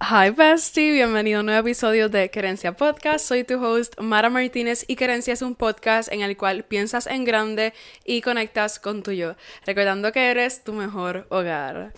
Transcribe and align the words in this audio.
Hi 0.00 0.30
bestie, 0.30 0.92
bienvenido 0.92 1.38
a 1.38 1.40
un 1.40 1.46
nuevo 1.46 1.60
episodio 1.66 2.08
de 2.08 2.30
Querencia 2.30 2.72
Podcast. 2.72 3.26
Soy 3.26 3.42
tu 3.42 3.62
host 3.62 4.00
Mara 4.00 4.30
Martínez 4.30 4.84
y 4.86 4.94
Querencia 4.94 5.32
es 5.34 5.42
un 5.42 5.56
podcast 5.56 6.10
en 6.12 6.20
el 6.20 6.36
cual 6.36 6.62
piensas 6.62 7.08
en 7.08 7.24
grande 7.24 7.74
y 8.04 8.20
conectas 8.20 8.78
con 8.78 9.02
tu 9.02 9.10
yo, 9.10 9.34
recordando 9.66 10.12
que 10.12 10.30
eres 10.30 10.62
tu 10.62 10.72
mejor 10.72 11.26
hogar. 11.30 11.92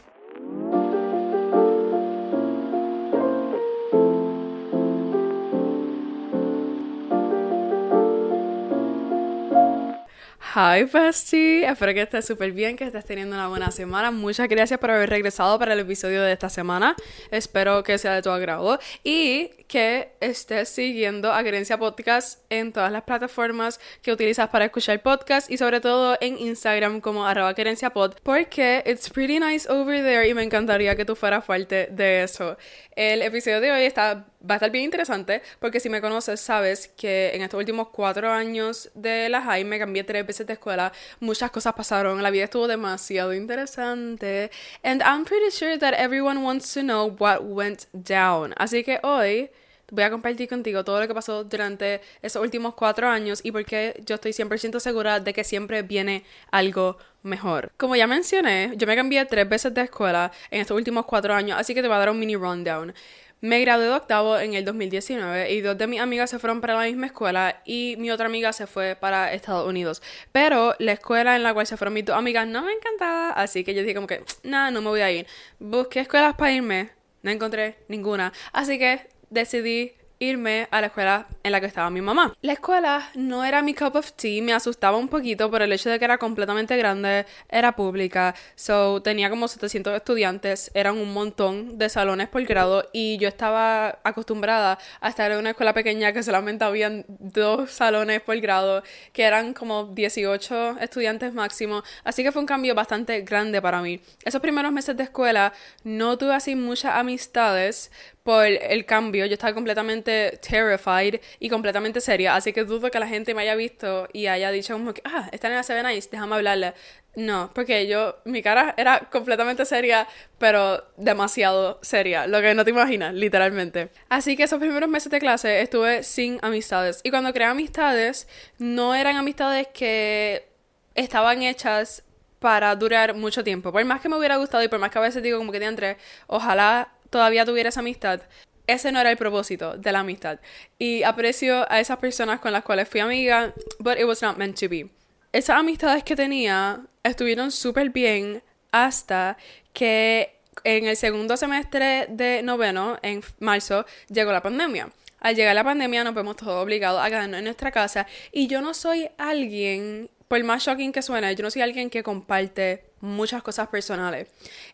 Hi 10.53 10.82
bestie, 10.82 11.64
espero 11.64 11.95
que 11.95 12.03
estés 12.03 12.27
súper 12.27 12.50
bien, 12.50 12.77
que 12.77 12.82
estés 12.82 13.05
teniendo 13.05 13.37
una 13.37 13.46
buena 13.46 13.71
semana. 13.71 14.11
Muchas 14.11 14.49
gracias 14.49 14.80
por 14.80 14.91
haber 14.91 15.09
regresado 15.09 15.57
para 15.61 15.75
el 15.75 15.79
episodio 15.79 16.23
de 16.23 16.32
esta 16.32 16.49
semana. 16.49 16.96
Espero 17.30 17.85
que 17.85 17.99
sea 17.99 18.14
de 18.14 18.23
tu 18.23 18.30
agrado 18.30 18.81
y 19.05 19.53
que 19.70 20.10
estés 20.18 20.68
siguiendo 20.68 21.32
a 21.32 21.44
Gerencia 21.44 21.79
Podcast 21.79 22.40
en 22.50 22.72
todas 22.72 22.90
las 22.90 23.04
plataformas 23.04 23.79
que 24.02 24.10
utilizas 24.10 24.48
para 24.48 24.64
escuchar 24.64 25.00
podcast 25.00 25.48
y 25.48 25.58
sobre 25.58 25.80
todo 25.80 26.18
en 26.20 26.36
Instagram 26.38 27.00
como 27.00 27.24
arroba 27.24 27.54
Pod 27.94 28.16
porque 28.24 28.82
it's 28.84 29.08
pretty 29.08 29.38
nice 29.38 29.70
over 29.70 30.02
there 30.02 30.29
y 30.29 30.34
me 30.34 30.43
encantaría 30.43 30.96
que 30.96 31.04
tú 31.04 31.14
fueras 31.14 31.44
parte 31.44 31.86
de 31.88 32.24
eso. 32.24 32.58
El 32.96 33.22
episodio 33.22 33.60
de 33.60 33.70
hoy 33.70 33.83
está 33.84 34.27
va 34.42 34.55
a 34.55 34.56
estar 34.56 34.72
bien 34.72 34.86
interesante 34.86 35.41
porque 35.60 35.78
si 35.78 35.88
me 35.88 36.00
conoces 36.00 36.41
sabes 36.41 36.88
que 36.88 37.30
en 37.32 37.42
estos 37.42 37.58
últimos 37.58 37.91
cuatro 37.91 38.32
años 38.32 38.91
de 38.94 39.28
la 39.28 39.41
high 39.41 39.64
me 39.64 39.78
cambié 39.78 40.02
tres 40.02 40.27
veces 40.27 40.48
de 40.48 40.55
escuela, 40.55 40.92
muchas 41.20 41.52
cosas 41.52 41.74
pasaron, 41.74 42.24
la 42.24 42.30
vida 42.30 42.44
estuvo 42.44 42.66
demasiado 42.66 43.32
interesante 43.34 44.50
and 44.82 45.00
I'm 45.02 45.24
pretty 45.24 45.52
sure 45.52 45.78
that 45.78 45.94
everyone 45.94 46.42
wants 46.42 46.74
to 46.74 46.80
know 46.80 47.14
what 47.20 47.44
went 47.44 47.86
down. 47.92 48.52
Así 48.56 48.82
que 48.82 48.98
hoy 49.05 49.50
voy 49.91 50.05
a 50.05 50.11
compartir 50.11 50.48
contigo 50.48 50.84
todo 50.84 51.00
lo 51.00 51.08
que 51.08 51.14
pasó 51.14 51.44
durante 51.44 52.00
esos 52.22 52.42
últimos 52.42 52.74
cuatro 52.74 53.08
años 53.08 53.41
y 53.42 53.52
por 53.52 53.64
qué 53.64 54.00
yo 54.06 54.16
estoy 54.16 54.33
100% 54.33 54.80
segura 54.80 55.20
de 55.20 55.33
que 55.33 55.44
siempre 55.44 55.83
viene 55.83 56.24
algo 56.50 56.98
mejor. 57.22 57.72
Como 57.77 57.96
ya 57.96 58.06
mencioné, 58.06 58.72
yo 58.77 58.86
me 58.86 58.96
cambié 58.96 59.24
tres 59.27 59.48
veces 59.48 59.74
de 59.74 59.83
escuela 59.83 60.33
en 60.50 60.61
estos 60.61 60.77
últimos 60.77 61.05
cuatro 61.06 61.34
años, 61.34 61.58
así 61.58 61.74
que 61.74 61.83
te 61.83 61.88
voy 61.88 61.96
a 61.96 62.00
dar 62.00 62.11
un 62.11 62.18
mini 62.18 62.36
rundown. 62.36 62.94
Me 63.42 63.58
gradué 63.61 63.86
de 63.86 63.92
octavo 63.92 64.38
en 64.38 64.52
el 64.52 64.66
2019 64.66 65.50
y 65.50 65.62
dos 65.62 65.78
de 65.78 65.86
mis 65.86 65.98
amigas 65.98 66.28
se 66.28 66.38
fueron 66.38 66.61
para 66.61 66.74
la 66.74 66.84
misma 66.84 67.06
escuela 67.06 67.62
y 67.64 67.94
mi 67.98 68.11
otra 68.11 68.27
amiga 68.27 68.52
se 68.52 68.66
fue 68.66 68.96
para 69.00 69.33
Estados 69.33 69.66
Unidos. 69.66 70.02
Pero 70.30 70.74
la 70.78 70.92
escuela 70.92 71.36
en 71.36 71.42
la 71.42 71.55
cual 71.55 71.66
se 71.66 71.78
fueron 71.78 71.94
mis 71.94 72.05
dos 72.05 72.16
amigas 72.16 72.46
no 72.46 72.62
me 72.62 72.72
encantaba, 72.72 73.30
así 73.30 73.64
que 73.64 73.72
yo 73.72 73.80
dije 73.80 73.94
como 73.94 74.06
que, 74.06 74.22
nada, 74.42 74.70
no 74.70 74.83
me 74.83 74.88
voy 74.88 75.00
a 75.00 75.11
ir. 75.11 75.27
Busqué 75.58 76.00
escuelas 76.00 76.34
para 76.34 76.52
irme, 76.52 76.91
no 77.22 77.30
encontré 77.30 77.78
ninguna. 77.88 78.30
Así 78.52 78.78
que 78.78 79.08
decidí 79.31 79.95
irme 80.23 80.69
a 80.70 80.83
la 80.83 80.89
escuela 80.89 81.27
en 81.42 81.53
la 81.53 81.61
que 81.61 81.67
estaba 81.67 81.89
mi 81.89 82.03
mamá. 82.03 82.34
La 82.42 82.53
escuela 82.53 83.11
no 83.14 83.42
era 83.42 83.62
mi 83.62 83.75
cup 83.75 83.97
of 83.97 84.12
tea, 84.12 84.42
me 84.42 84.53
asustaba 84.53 84.98
un 84.98 85.09
poquito 85.09 85.50
por 85.50 85.62
el 85.62 85.73
hecho 85.73 85.89
de 85.89 85.98
que 85.98 86.05
era 86.05 86.19
completamente 86.19 86.77
grande, 86.77 87.25
era 87.48 87.75
pública, 87.75 88.34
so 88.55 89.01
tenía 89.01 89.31
como 89.31 89.48
700 89.48 89.95
estudiantes, 89.95 90.70
eran 90.75 90.98
un 90.98 91.14
montón 91.14 91.78
de 91.78 91.89
salones 91.89 92.28
por 92.28 92.45
grado 92.45 92.86
y 92.92 93.17
yo 93.17 93.28
estaba 93.28 93.98
acostumbrada 94.05 94.78
a 95.01 95.08
estar 95.08 95.33
en 95.33 95.39
una 95.39 95.51
escuela 95.51 95.73
pequeña 95.73 96.12
que 96.12 96.23
solamente 96.23 96.64
habían 96.64 97.06
dos 97.08 97.70
salones 97.70 98.20
por 98.20 98.39
grado, 98.41 98.83
que 99.14 99.23
eran 99.23 99.55
como 99.55 99.84
18 99.84 100.81
estudiantes 100.81 101.33
máximo, 101.33 101.83
así 102.05 102.23
que 102.23 102.31
fue 102.31 102.42
un 102.42 102.47
cambio 102.47 102.75
bastante 102.75 103.23
grande 103.23 103.62
para 103.62 103.81
mí. 103.81 104.03
Esos 104.23 104.42
primeros 104.42 104.70
meses 104.70 104.95
de 104.98 105.05
escuela 105.05 105.55
no 105.83 106.19
tuve 106.19 106.34
así 106.34 106.55
muchas 106.55 106.95
amistades, 106.95 107.91
por 108.22 108.44
el 108.46 108.84
cambio. 108.84 109.26
Yo 109.26 109.34
estaba 109.34 109.54
completamente 109.54 110.38
terrified 110.38 111.20
y 111.38 111.48
completamente 111.48 112.00
seria. 112.00 112.36
Así 112.36 112.52
que 112.52 112.64
dudo 112.64 112.90
que 112.90 112.98
la 112.98 113.08
gente 113.08 113.34
me 113.34 113.42
haya 113.42 113.54
visto 113.54 114.08
y 114.12 114.27
haya 114.27 114.50
dicho 114.50 114.74
como 114.74 114.92
que, 114.94 115.02
ah, 115.04 115.28
esta 115.32 115.48
nena 115.48 115.62
se 115.62 115.74
ve 115.74 115.83
nice, 115.83 116.08
déjame 116.11 116.36
hablarle. 116.36 116.74
No, 117.17 117.50
porque 117.55 117.89
yo, 117.89 118.18
mi 118.24 118.40
cara 118.40 118.74
era 118.77 119.00
completamente 119.11 119.64
seria, 119.64 120.06
pero 120.39 120.84
demasiado 120.96 121.80
seria, 121.83 122.28
lo 122.28 122.40
que 122.40 122.55
no 122.55 122.64
te 122.64 122.70
imaginas, 122.70 123.14
literalmente. 123.14 123.89
Así 124.08 124.36
que 124.36 124.45
esos 124.45 124.61
primeros 124.61 124.89
meses 124.89 125.11
de 125.11 125.18
clase 125.18 125.61
estuve 125.61 126.05
sin 126.05 126.39
amistades. 126.42 127.00
Y 127.02 127.11
cuando 127.11 127.33
creé 127.33 127.48
amistades, 127.48 128.28
no 128.59 128.95
eran 128.95 129.16
amistades 129.16 129.66
que 129.75 130.49
estaban 130.95 131.43
hechas 131.43 132.05
para 132.39 132.75
durar 132.77 133.15
mucho 133.15 133.43
tiempo. 133.45 133.72
Por 133.72 133.84
más 133.84 134.00
que 134.00 134.09
me 134.09 134.16
hubiera 134.16 134.37
gustado 134.37 134.62
y 134.62 134.69
por 134.69 134.78
más 134.78 134.91
que 134.91 134.99
a 134.99 135.03
veces 135.03 135.22
digo 135.22 135.39
como 135.39 135.53
que 135.53 135.59
te 135.59 135.66
entre, 135.66 135.97
ojalá 136.27 136.93
todavía 137.10 137.44
tuviera 137.44 137.69
esa 137.69 137.81
amistad, 137.81 138.22
ese 138.66 138.93
no 138.93 139.00
era 139.00 139.10
el 139.10 139.16
propósito 139.16 139.76
de 139.76 139.93
la 139.93 140.00
amistad. 140.00 140.38
Y 140.78 141.03
aprecio 141.03 141.71
a 141.71 141.81
esas 141.81 141.98
personas 141.98 142.41
con 142.41 142.53
las 142.53 142.65
cuales 142.65 142.88
fui 142.88 143.00
amiga, 143.00 143.53
but 143.78 143.98
it 143.98 144.04
was 144.04 144.22
not 144.22 144.37
meant 144.37 144.59
to 144.59 144.69
be. 144.69 144.88
Esas 145.32 145.59
amistades 145.59 146.04
que 146.04 146.16
tenía 146.16 146.81
estuvieron 147.03 147.50
súper 147.50 147.91
bien 147.91 148.43
hasta 148.72 149.37
que 149.72 150.37
en 150.65 150.87
el 150.87 150.97
segundo 150.97 151.37
semestre 151.37 152.06
de 152.09 152.43
noveno, 152.43 152.98
en 153.03 153.22
marzo, 153.38 153.87
llegó 154.09 154.32
la 154.32 154.42
pandemia. 154.42 154.91
Al 155.21 155.34
llegar 155.34 155.54
la 155.54 155.65
pandemia 155.65 156.03
nos 156.03 156.15
vemos 156.15 156.37
todos 156.37 156.62
obligados 156.62 157.03
a 157.03 157.09
quedarnos 157.09 157.38
en 157.38 157.44
nuestra 157.44 157.71
casa 157.71 158.06
y 158.32 158.47
yo 158.47 158.60
no 158.60 158.72
soy 158.72 159.09
alguien, 159.19 160.10
por 160.28 160.42
más 160.44 160.65
shocking 160.65 160.92
que 160.92 161.03
suene, 161.03 161.34
yo 161.34 161.42
no 161.42 161.50
soy 161.50 161.62
alguien 161.62 161.91
que 161.91 162.03
comparte 162.03 162.84
muchas 163.00 163.42
cosas 163.42 163.69
personales. 163.69 164.28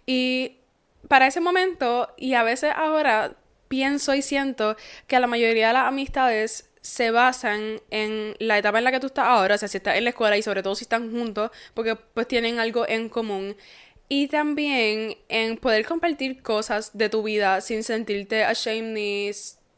Y 0.06 0.58
para 1.08 1.26
ese 1.26 1.40
momento 1.40 2.08
y 2.16 2.34
a 2.34 2.42
veces 2.42 2.72
ahora 2.74 3.36
pienso 3.68 4.14
y 4.14 4.22
siento 4.22 4.76
que 5.06 5.18
la 5.20 5.26
mayoría 5.26 5.68
de 5.68 5.72
las 5.72 5.86
amistades 5.86 6.70
se 6.80 7.10
basan 7.10 7.80
en 7.90 8.36
la 8.38 8.58
etapa 8.58 8.78
en 8.78 8.84
la 8.84 8.92
que 8.92 9.00
tú 9.00 9.08
estás 9.08 9.26
ahora, 9.26 9.56
o 9.56 9.58
sea, 9.58 9.68
si 9.68 9.78
estás 9.78 9.96
en 9.96 10.04
la 10.04 10.10
escuela 10.10 10.36
y 10.36 10.42
sobre 10.42 10.62
todo 10.62 10.76
si 10.76 10.84
están 10.84 11.10
juntos, 11.10 11.50
porque 11.74 11.96
pues 11.96 12.28
tienen 12.28 12.60
algo 12.60 12.86
en 12.88 13.08
común. 13.08 13.56
Y 14.08 14.28
también 14.28 15.16
en 15.28 15.56
poder 15.56 15.84
compartir 15.84 16.40
cosas 16.42 16.96
de 16.96 17.08
tu 17.08 17.24
vida 17.24 17.60
sin 17.60 17.82
sentirte 17.82 18.44
ashamed 18.44 18.94
ni, 18.94 19.30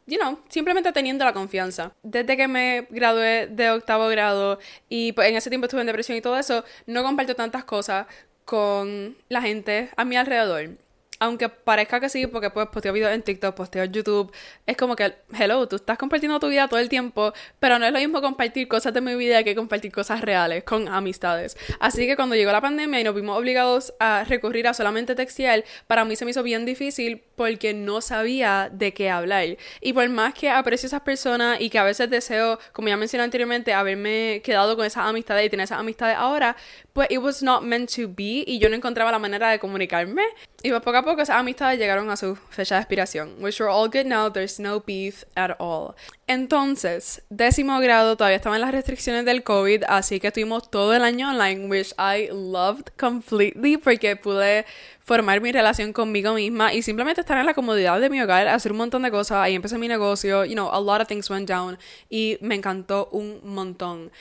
you 0.05 0.19
know, 0.19 0.39
simplemente 0.49 0.91
teniendo 0.91 1.25
la 1.25 1.33
confianza. 1.33 1.93
Desde 2.03 2.37
que 2.37 2.47
me 2.47 2.85
gradué 2.91 3.47
de 3.47 3.71
octavo 3.71 4.07
grado 4.07 4.59
y 4.87 5.13
pues 5.13 5.29
en 5.29 5.35
ese 5.35 5.49
tiempo 5.49 5.65
estuve 5.65 5.81
en 5.81 5.87
depresión 5.87 6.15
y 6.15 6.21
todo 6.21 6.37
eso, 6.37 6.63
no 6.85 7.01
comparto 7.01 7.35
tantas 7.35 7.63
cosas 7.63 8.05
con 8.45 9.17
la 9.29 9.41
gente 9.41 9.89
a 9.95 10.05
mi 10.05 10.15
alrededor 10.15 10.77
aunque 11.19 11.49
parezca 11.49 11.99
que 11.99 12.09
sí, 12.09 12.27
porque 12.27 12.49
pues 12.49 12.67
posteo 12.67 12.93
videos 12.93 13.13
en 13.13 13.21
TikTok, 13.21 13.55
posteo 13.55 13.83
en 13.83 13.91
YouTube, 13.91 14.31
es 14.65 14.77
como 14.77 14.95
que, 14.95 15.13
hello, 15.37 15.67
tú 15.67 15.75
estás 15.75 15.97
compartiendo 15.97 16.39
tu 16.39 16.47
vida 16.47 16.67
todo 16.67 16.79
el 16.79 16.89
tiempo, 16.89 17.33
pero 17.59 17.77
no 17.77 17.85
es 17.85 17.91
lo 17.91 17.99
mismo 17.99 18.21
compartir 18.21 18.67
cosas 18.67 18.93
de 18.93 19.01
mi 19.01 19.15
vida 19.15 19.43
que 19.43 19.55
compartir 19.55 19.91
cosas 19.91 20.21
reales 20.21 20.63
con 20.63 20.87
amistades. 20.87 21.57
Así 21.79 22.07
que 22.07 22.15
cuando 22.15 22.35
llegó 22.35 22.51
la 22.51 22.61
pandemia 22.61 23.01
y 23.01 23.03
nos 23.03 23.15
vimos 23.15 23.37
obligados 23.37 23.93
a 23.99 24.23
recurrir 24.23 24.67
a 24.67 24.73
solamente 24.73 25.15
textial, 25.15 25.63
para 25.87 26.05
mí 26.05 26.15
se 26.15 26.25
me 26.25 26.31
hizo 26.31 26.43
bien 26.43 26.65
difícil 26.65 27.23
porque 27.39 27.73
no 27.73 28.01
sabía 28.01 28.69
de 28.69 28.93
qué 28.93 29.09
hablar. 29.09 29.55
Y 29.79 29.93
por 29.93 30.09
más 30.09 30.33
que 30.33 30.49
aprecio 30.49 30.87
a 30.87 30.89
esas 30.89 31.01
personas 31.03 31.61
y 31.61 31.69
que 31.69 31.79
a 31.79 31.85
veces 31.85 32.09
deseo, 32.09 32.59
como 32.73 32.89
ya 32.89 32.97
mencioné 32.97 33.23
anteriormente, 33.23 33.71
haberme 33.71 34.41
quedado 34.43 34.75
con 34.75 34.85
esas 34.85 35.05
amistades 35.05 35.45
y 35.45 35.49
tener 35.49 35.63
esas 35.63 35.79
amistades 35.79 36.17
ahora, 36.17 36.57
pues 36.91 37.07
it 37.09 37.19
was 37.19 37.41
not 37.41 37.63
meant 37.63 37.89
to 37.95 38.09
be 38.09 38.43
y 38.45 38.59
yo 38.59 38.67
no 38.67 38.75
encontraba 38.75 39.09
la 39.09 39.19
manera 39.19 39.51
de 39.51 39.57
comunicarme. 39.57 40.23
Y 40.63 40.69
pues 40.69 40.81
poco 40.81 40.97
a 40.97 41.03
poco 41.03 41.21
esas 41.21 41.37
amistades 41.37 41.79
llegaron 41.79 42.09
a 42.09 42.17
su 42.17 42.35
fecha 42.35 42.75
de 42.75 42.81
expiración. 42.81 43.37
Which 43.39 43.61
are 43.61 43.69
all 43.69 43.87
good 43.87 44.05
now, 44.05 44.29
there's 44.29 44.59
no 44.59 44.81
beef 44.85 45.23
at 45.35 45.51
all. 45.61 45.95
Entonces, 46.29 47.23
décimo 47.31 47.79
grado, 47.79 48.15
todavía 48.15 48.35
estaban 48.35 48.61
las 48.61 48.71
restricciones 48.71 49.25
del 49.25 49.41
COVID, 49.41 49.85
así 49.87 50.19
que 50.19 50.27
estuvimos 50.27 50.69
todo 50.69 50.93
el 50.93 51.03
año 51.03 51.31
online, 51.31 51.67
which 51.67 51.91
I 51.97 52.27
loved 52.31 52.91
completely 52.99 53.77
porque 53.77 54.15
pude 54.15 54.63
formar 54.99 55.41
mi 55.41 55.51
relación 55.51 55.91
conmigo 55.91 56.35
misma 56.35 56.71
y 56.71 56.83
simplemente 56.83 57.21
estar 57.21 57.39
en 57.39 57.47
la 57.47 57.55
comodidad 57.55 57.99
de 57.99 58.11
mi 58.11 58.21
hogar, 58.21 58.47
hacer 58.47 58.71
un 58.71 58.77
montón 58.77 59.01
de 59.01 59.09
cosas. 59.09 59.39
Ahí 59.39 59.55
empecé 59.55 59.79
mi 59.79 59.87
negocio, 59.87 60.45
you 60.45 60.53
know, 60.53 60.69
a 60.71 60.79
lot 60.79 61.01
of 61.01 61.07
things 61.07 61.27
went 61.31 61.49
down 61.49 61.79
y 62.11 62.37
me 62.41 62.53
encantó 62.53 63.09
un 63.11 63.41
montón 63.43 64.11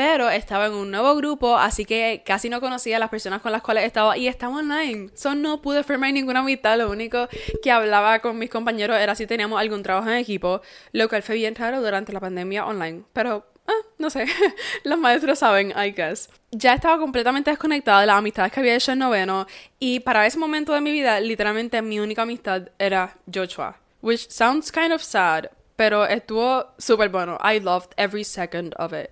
pero 0.00 0.30
estaba 0.30 0.64
en 0.64 0.72
un 0.72 0.90
nuevo 0.90 1.14
grupo, 1.14 1.58
así 1.58 1.84
que 1.84 2.22
casi 2.24 2.48
no 2.48 2.62
conocía 2.62 2.96
a 2.96 2.98
las 2.98 3.10
personas 3.10 3.42
con 3.42 3.52
las 3.52 3.60
cuales 3.60 3.84
estaba 3.84 4.16
y 4.16 4.28
estaba 4.28 4.56
online. 4.56 5.10
So 5.12 5.34
no 5.34 5.60
pude 5.60 5.84
formar 5.84 6.10
ninguna 6.14 6.40
amistad, 6.40 6.78
lo 6.78 6.88
único 6.88 7.28
que 7.62 7.70
hablaba 7.70 8.20
con 8.20 8.38
mis 8.38 8.48
compañeros 8.48 8.96
era 8.96 9.14
si 9.14 9.26
teníamos 9.26 9.60
algún 9.60 9.82
trabajo 9.82 10.08
en 10.08 10.16
equipo, 10.16 10.62
lo 10.92 11.06
cual 11.10 11.22
fue 11.22 11.34
bien 11.34 11.54
raro 11.54 11.82
durante 11.82 12.14
la 12.14 12.20
pandemia 12.20 12.64
online, 12.64 13.02
pero 13.12 13.44
ah, 13.66 13.86
no 13.98 14.08
sé, 14.08 14.24
los 14.84 14.98
maestros 14.98 15.38
saben, 15.38 15.74
I 15.76 15.92
guess. 15.92 16.30
Ya 16.50 16.72
estaba 16.72 16.96
completamente 16.96 17.50
desconectada 17.50 18.00
de 18.00 18.06
las 18.06 18.16
amistades 18.16 18.52
que 18.52 18.60
había 18.60 18.76
hecho 18.76 18.92
en 18.92 19.00
noveno 19.00 19.46
y 19.78 20.00
para 20.00 20.26
ese 20.26 20.38
momento 20.38 20.72
de 20.72 20.80
mi 20.80 20.92
vida, 20.92 21.20
literalmente 21.20 21.82
mi 21.82 22.00
única 22.00 22.22
amistad 22.22 22.70
era 22.78 23.18
Joshua, 23.30 23.76
which 24.00 24.30
sounds 24.30 24.72
kind 24.72 24.94
of 24.94 25.02
sad, 25.02 25.50
pero 25.76 26.06
estuvo 26.06 26.72
súper 26.78 27.10
bueno. 27.10 27.36
I 27.44 27.60
loved 27.60 27.92
every 27.98 28.24
second 28.24 28.72
of 28.78 28.94
it. 28.94 29.10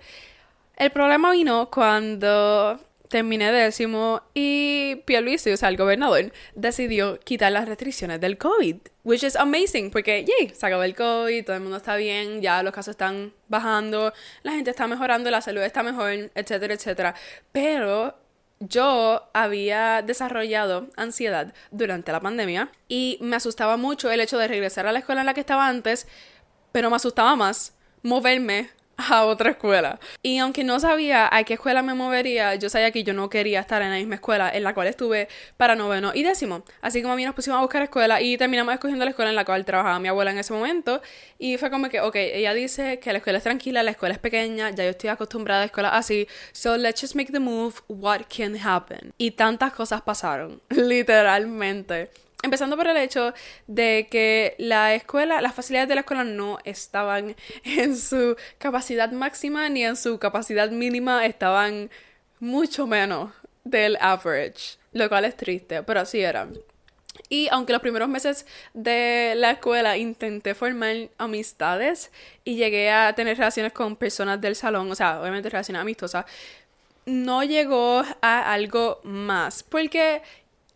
El 0.78 0.92
problema 0.92 1.32
vino 1.32 1.68
cuando 1.72 2.78
terminé 3.08 3.50
décimo 3.50 4.22
y 4.32 5.02
Pierluisi, 5.06 5.50
o 5.50 5.56
sea, 5.56 5.70
el 5.70 5.76
gobernador, 5.76 6.32
decidió 6.54 7.18
quitar 7.18 7.50
las 7.50 7.66
restricciones 7.66 8.20
del 8.20 8.38
COVID, 8.38 8.76
which 9.02 9.24
is 9.24 9.34
amazing, 9.34 9.90
porque, 9.90 10.24
yay, 10.24 10.50
se 10.54 10.64
acabó 10.64 10.84
el 10.84 10.94
COVID, 10.94 11.44
todo 11.44 11.56
el 11.56 11.62
mundo 11.62 11.78
está 11.78 11.96
bien, 11.96 12.42
ya 12.42 12.62
los 12.62 12.72
casos 12.72 12.92
están 12.92 13.32
bajando, 13.48 14.12
la 14.44 14.52
gente 14.52 14.70
está 14.70 14.86
mejorando, 14.86 15.32
la 15.32 15.40
salud 15.40 15.62
está 15.62 15.82
mejor, 15.82 16.30
etcétera, 16.36 16.74
etcétera. 16.74 17.14
Pero 17.50 18.16
yo 18.60 19.28
había 19.32 20.02
desarrollado 20.02 20.86
ansiedad 20.94 21.54
durante 21.72 22.12
la 22.12 22.20
pandemia 22.20 22.70
y 22.86 23.18
me 23.20 23.34
asustaba 23.34 23.76
mucho 23.76 24.12
el 24.12 24.20
hecho 24.20 24.38
de 24.38 24.46
regresar 24.46 24.86
a 24.86 24.92
la 24.92 25.00
escuela 25.00 25.22
en 25.22 25.26
la 25.26 25.34
que 25.34 25.40
estaba 25.40 25.66
antes, 25.66 26.06
pero 26.70 26.88
me 26.88 26.96
asustaba 26.96 27.34
más 27.34 27.74
moverme 28.04 28.77
a 29.10 29.24
otra 29.24 29.50
escuela. 29.50 30.00
Y 30.22 30.38
aunque 30.38 30.64
no 30.64 30.80
sabía 30.80 31.28
a 31.30 31.44
qué 31.44 31.54
escuela 31.54 31.82
me 31.82 31.94
movería, 31.94 32.56
yo 32.56 32.68
sabía 32.68 32.90
que 32.90 33.04
yo 33.04 33.14
no 33.14 33.30
quería 33.30 33.60
estar 33.60 33.80
en 33.80 33.90
la 33.90 33.96
misma 33.96 34.16
escuela 34.16 34.50
en 34.52 34.64
la 34.64 34.74
cual 34.74 34.88
estuve 34.88 35.28
para 35.56 35.76
noveno 35.76 36.10
y 36.14 36.24
décimo. 36.24 36.64
Así 36.82 37.00
que 37.00 37.06
mami 37.06 37.24
nos 37.24 37.34
pusimos 37.34 37.58
a 37.58 37.60
buscar 37.60 37.82
escuela 37.82 38.20
y 38.20 38.36
terminamos 38.36 38.74
escogiendo 38.74 39.04
la 39.04 39.10
escuela 39.10 39.30
en 39.30 39.36
la 39.36 39.44
cual 39.44 39.64
trabajaba 39.64 39.98
mi 40.00 40.08
abuela 40.08 40.32
en 40.32 40.38
ese 40.38 40.52
momento. 40.52 41.00
Y 41.38 41.56
fue 41.58 41.70
como 41.70 41.88
que, 41.88 42.00
ok, 42.00 42.16
ella 42.16 42.52
dice 42.54 42.98
que 42.98 43.12
la 43.12 43.18
escuela 43.18 43.38
es 43.38 43.44
tranquila, 43.44 43.82
la 43.82 43.92
escuela 43.92 44.14
es 44.14 44.20
pequeña, 44.20 44.70
ya 44.70 44.84
yo 44.84 44.90
estoy 44.90 45.10
acostumbrada 45.10 45.62
a 45.62 45.66
escuelas 45.66 45.92
así. 45.94 46.26
So 46.52 46.76
let's 46.76 47.00
just 47.00 47.14
make 47.14 47.32
the 47.32 47.40
move, 47.40 47.74
what 47.86 48.22
can 48.34 48.56
happen? 48.56 49.12
Y 49.16 49.32
tantas 49.32 49.72
cosas 49.72 50.02
pasaron, 50.02 50.60
literalmente. 50.70 52.10
Empezando 52.42 52.76
por 52.76 52.86
el 52.86 52.96
hecho 52.96 53.34
de 53.66 54.06
que 54.10 54.54
la 54.58 54.94
escuela, 54.94 55.40
las 55.40 55.54
facilidades 55.54 55.88
de 55.88 55.96
la 55.96 56.02
escuela 56.02 56.22
no 56.22 56.58
estaban 56.64 57.34
en 57.64 57.96
su 57.96 58.36
capacidad 58.58 59.10
máxima 59.10 59.68
ni 59.68 59.84
en 59.84 59.96
su 59.96 60.18
capacidad 60.18 60.70
mínima, 60.70 61.26
estaban 61.26 61.90
mucho 62.38 62.86
menos 62.86 63.32
del 63.64 63.98
average, 64.00 64.78
lo 64.92 65.08
cual 65.08 65.24
es 65.24 65.36
triste, 65.36 65.82
pero 65.82 66.00
así 66.00 66.20
era. 66.20 66.48
Y 67.28 67.48
aunque 67.50 67.72
los 67.72 67.82
primeros 67.82 68.08
meses 68.08 68.46
de 68.72 69.34
la 69.36 69.52
escuela 69.52 69.96
intenté 69.96 70.54
formar 70.54 71.08
amistades 71.18 72.12
y 72.44 72.54
llegué 72.54 72.90
a 72.90 73.12
tener 73.14 73.36
relaciones 73.36 73.72
con 73.72 73.96
personas 73.96 74.40
del 74.40 74.54
salón, 74.54 74.90
o 74.90 74.94
sea, 74.94 75.20
obviamente 75.20 75.50
relaciones 75.50 75.82
amistosas, 75.82 76.24
no 77.04 77.42
llegó 77.42 78.04
a 78.22 78.52
algo 78.52 79.00
más, 79.02 79.62
porque 79.62 80.22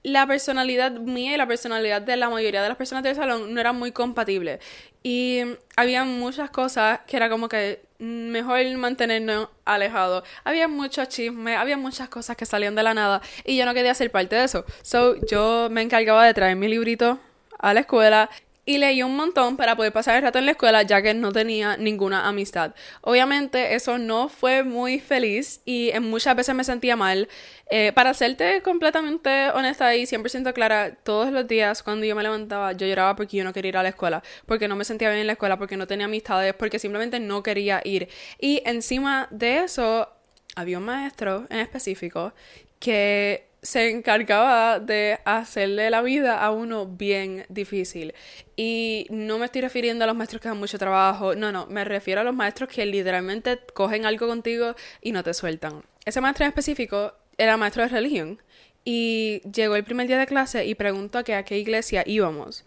la 0.03 0.27
personalidad 0.27 0.93
mía 0.93 1.35
y 1.35 1.37
la 1.37 1.47
personalidad 1.47 2.03
de 2.03 2.17
la 2.17 2.29
mayoría 2.29 2.63
de 2.63 2.69
las 2.69 2.77
personas 2.77 3.05
del 3.05 3.15
salón 3.15 3.55
no 3.55 3.61
eran 3.61 3.77
muy 3.77 3.93
compatibles. 3.93 4.61
Y 5.03 5.41
había 5.77 6.05
muchas 6.05 6.51
cosas 6.51 7.01
que 7.07 7.17
era 7.17 7.29
como 7.29 7.49
que 7.49 7.83
mejor 7.99 8.65
mantenernos 8.77 9.49
alejados. 9.65 10.25
Había 10.45 10.69
mucho 10.69 11.05
chisme, 11.05 11.57
había 11.57 11.77
muchas 11.77 12.09
cosas 12.09 12.37
que 12.37 12.47
salían 12.47 12.75
de 12.75 12.83
la 12.83 12.95
nada 12.95 13.23
y 13.45 13.57
yo 13.57 13.65
no 13.65 13.75
quería 13.75 13.95
ser 13.95 14.11
parte 14.11 14.37
de 14.37 14.45
eso. 14.45 14.65
So 14.83 15.17
yo 15.27 15.69
me 15.71 15.83
encargaba 15.83 16.27
de 16.27 16.35
traer 16.35 16.57
mi 16.57 16.69
librito 16.69 17.21
a 17.59 17.75
la 17.75 17.81
escuela 17.81 18.29
y 18.65 18.79
leí 18.79 19.03
un 19.03 19.17
montón 19.17 19.57
para 19.57 19.75
poder 19.77 19.93
pasar 19.93 20.17
el 20.17 20.23
rato 20.23 20.39
en 20.39 20.47
la 20.47 20.53
escuela 20.53 20.83
ya 20.83 21.03
que 21.03 21.15
no 21.15 21.33
tenía 21.33 21.77
ninguna 21.77 22.29
amistad. 22.29 22.75
Obviamente 23.01 23.75
eso 23.75 23.99
no 23.99 24.29
fue 24.29 24.63
muy 24.63 25.01
feliz 25.01 25.61
y 25.65 25.91
muchas 26.01 26.37
veces 26.37 26.55
me 26.55 26.65
sentía 26.65 26.97
mal. 26.97 27.29
Eh, 27.71 27.91
para 27.95 28.13
serte 28.13 28.61
completamente 28.63 29.51
honesta 29.51 29.95
y 29.97 30.05
100% 30.05 30.53
clara, 30.53 30.95
todos 31.03 31.33
los 31.33 31.49
días 31.49 31.83
cuando 31.83 32.05
yo 32.05 32.15
me 32.15 32.23
levantaba 32.23 32.73
yo 32.73 32.87
lloraba 32.87 33.17
porque 33.17 33.39
yo 33.39 33.45
no 33.45 33.53
quería 33.53 33.71
ir 33.71 33.77
a 33.79 33.83
la 33.83 33.89
escuela, 33.89 34.23
porque 34.47 34.69
no 34.69 34.77
me 34.77 34.85
sentía 34.85 35.09
bien 35.09 35.21
en 35.21 35.27
la 35.27 35.33
escuela, 35.33 35.59
porque 35.59 35.77
no 35.77 35.87
tenía 35.87 36.05
amistades, 36.07 36.55
porque 36.55 36.79
simplemente 36.79 37.19
no 37.19 37.43
quería 37.43 37.81
ir. 37.85 38.09
Y 38.39 38.63
encima 38.67 39.27
de 39.31 39.61
eso 39.65 40.09
había 40.55 40.79
un 40.79 40.85
maestro 40.85 41.47
en 41.49 41.61
específico 41.61 42.35
que 42.79 43.52
se 43.63 43.91
encargaba 43.91 44.81
de 44.81 45.21
hacerle 45.25 45.89
la 45.89 46.03
vida 46.03 46.43
a 46.43 46.51
uno 46.51 46.87
bien 46.87 47.47
difícil. 47.49 48.13
Y 48.57 49.07
no 49.11 49.39
me 49.39 49.45
estoy 49.47 49.61
refiriendo 49.61 50.03
a 50.05 50.09
los 50.09 50.17
maestros 50.17 50.43
que 50.43 50.49
dan 50.49 50.59
mucho 50.59 50.79
trabajo, 50.79 51.37
no, 51.37 51.53
no, 51.53 51.67
me 51.67 51.85
refiero 51.85 52.21
a 52.21 52.25
los 52.25 52.35
maestros 52.35 52.69
que 52.69 52.85
literalmente 52.85 53.61
cogen 53.73 54.05
algo 54.05 54.27
contigo 54.27 54.75
y 55.01 55.13
no 55.13 55.23
te 55.23 55.33
sueltan. 55.33 55.85
Ese 56.05 56.21
maestro 56.21 56.45
en 56.45 56.49
específico 56.49 57.15
era 57.39 57.57
maestro 57.57 57.85
de 57.85 57.89
religión 57.89 58.43
y 58.85 59.41
llegó 59.53 59.77
el 59.77 59.85
primer 59.85 60.09
día 60.09 60.19
de 60.19 60.27
clase 60.27 60.67
y 60.67 60.75
preguntó 60.75 61.19
a, 61.19 61.21
a 61.21 61.45
qué 61.45 61.59
iglesia 61.59 62.03
íbamos. 62.05 62.65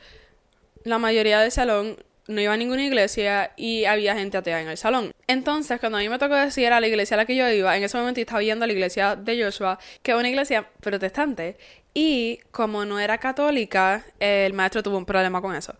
La 0.85 0.97
mayoría 0.97 1.41
del 1.41 1.51
salón 1.51 1.97
no 2.27 2.41
iba 2.41 2.53
a 2.53 2.57
ninguna 2.57 2.83
iglesia 2.83 3.51
y 3.55 3.85
había 3.85 4.15
gente 4.15 4.37
atea 4.37 4.61
en 4.61 4.67
el 4.67 4.77
salón. 4.77 5.11
Entonces, 5.27 5.79
cuando 5.79 5.97
a 5.97 6.01
mí 6.01 6.09
me 6.09 6.17
tocó 6.17 6.35
decir 6.35 6.71
a 6.71 6.79
la 6.79 6.87
iglesia 6.87 7.15
a 7.15 7.17
la 7.17 7.25
que 7.25 7.35
yo 7.35 7.47
iba, 7.49 7.75
en 7.77 7.83
ese 7.83 7.97
momento 7.97 8.19
estaba 8.19 8.41
yendo 8.41 8.65
a 8.65 8.67
la 8.67 8.73
iglesia 8.73 9.15
de 9.15 9.43
Joshua, 9.43 9.79
que 10.01 10.11
es 10.11 10.17
una 10.17 10.29
iglesia 10.29 10.67
protestante, 10.81 11.57
y 11.93 12.39
como 12.51 12.85
no 12.85 12.99
era 12.99 13.17
católica, 13.19 14.03
el 14.19 14.53
maestro 14.53 14.83
tuvo 14.83 14.97
un 14.97 15.05
problema 15.05 15.41
con 15.41 15.55
eso. 15.55 15.75